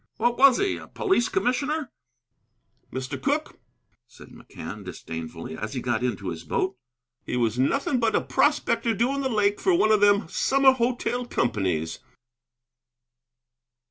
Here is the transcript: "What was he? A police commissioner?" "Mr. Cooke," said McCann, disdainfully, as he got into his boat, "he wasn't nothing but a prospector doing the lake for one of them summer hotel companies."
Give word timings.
"What 0.17 0.35
was 0.39 0.57
he? 0.57 0.77
A 0.77 0.87
police 0.87 1.29
commissioner?" 1.29 1.91
"Mr. 2.91 3.21
Cooke," 3.21 3.59
said 4.07 4.29
McCann, 4.29 4.83
disdainfully, 4.83 5.55
as 5.55 5.75
he 5.75 5.79
got 5.79 6.01
into 6.03 6.29
his 6.29 6.43
boat, 6.43 6.75
"he 7.23 7.37
wasn't 7.37 7.69
nothing 7.69 7.99
but 7.99 8.15
a 8.15 8.21
prospector 8.21 8.95
doing 8.95 9.21
the 9.21 9.29
lake 9.29 9.59
for 9.59 9.75
one 9.75 9.91
of 9.91 10.01
them 10.01 10.27
summer 10.27 10.71
hotel 10.71 11.27
companies." 11.27 11.99